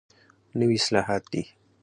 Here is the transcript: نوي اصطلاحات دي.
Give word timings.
نوي 0.59 0.77
اصطلاحات 0.79 1.23
دي. 1.33 1.43